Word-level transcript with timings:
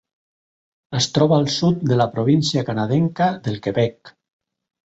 Es 0.99 1.07
troba 1.17 1.37
al 1.41 1.45
sud 1.57 1.85
de 1.91 1.99
la 2.01 2.09
província 2.15 2.65
canadenca 2.71 3.31
del 3.49 3.63
Quebec. 3.69 4.17